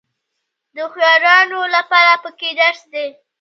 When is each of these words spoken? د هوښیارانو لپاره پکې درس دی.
د 0.73 0.77
هوښیارانو 0.85 1.59
لپاره 1.75 2.13
پکې 2.23 2.49
درس 2.59 2.81
دی. 2.93 3.07